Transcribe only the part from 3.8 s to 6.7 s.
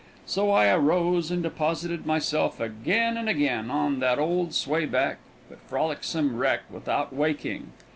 that old swayback but frolicsome wreck